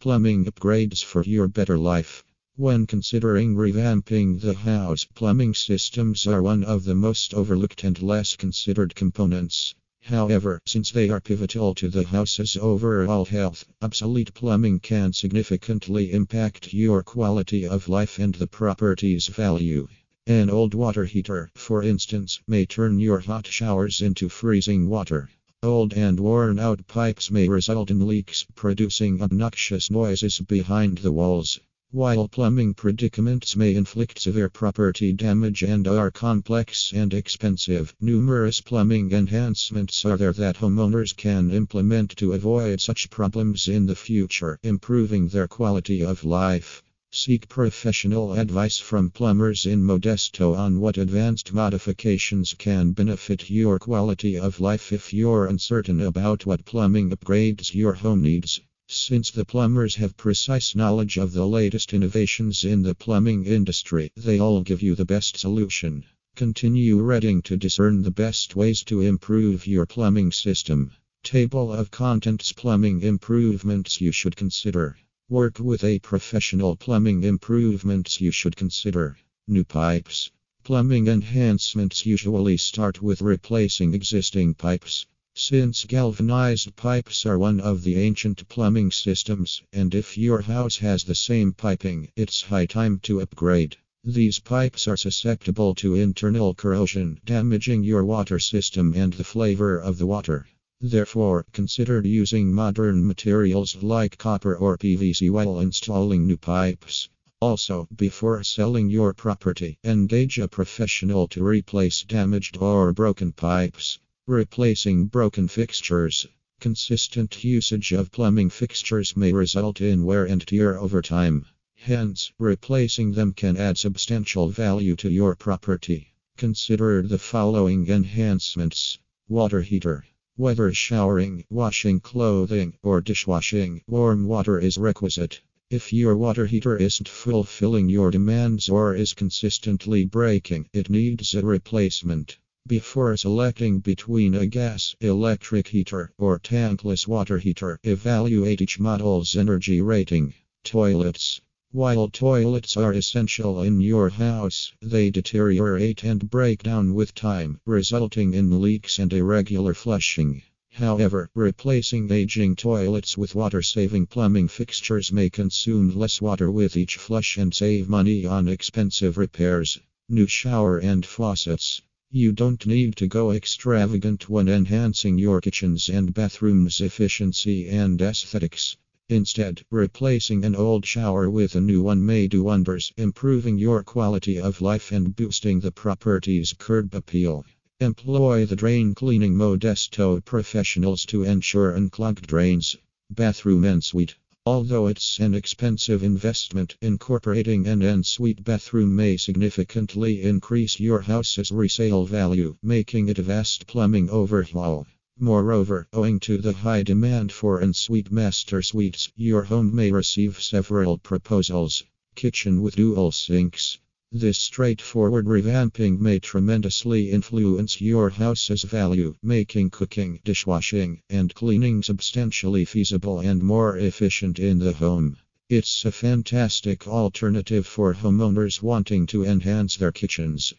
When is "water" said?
20.72-21.04, 24.88-25.28, 98.04-98.40, 100.06-100.48, 129.28-129.60, 134.26-134.58, 136.16-136.46, 147.06-147.36, 163.36-163.62, 166.20-166.50